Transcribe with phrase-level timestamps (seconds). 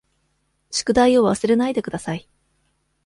[0.71, 2.27] 宿題を忘れないでください。